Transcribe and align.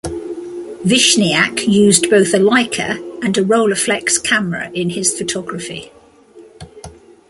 Vishniac 0.83 1.67
used 1.67 2.09
both 2.09 2.33
a 2.33 2.37
Leica 2.39 2.97
and 3.23 3.37
a 3.37 3.43
Rolleiflex 3.43 4.17
camera 4.23 4.71
in 4.73 4.89
his 4.89 5.15
photography. 5.15 5.91